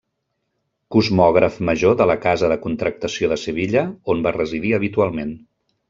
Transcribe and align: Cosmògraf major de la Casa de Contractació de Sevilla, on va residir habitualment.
Cosmògraf 0.95 1.59
major 1.69 1.93
de 2.01 2.07
la 2.11 2.17
Casa 2.25 2.51
de 2.53 2.57
Contractació 2.65 3.31
de 3.35 3.39
Sevilla, 3.45 3.85
on 4.15 4.29
va 4.29 4.37
residir 4.43 4.77
habitualment. 4.81 5.37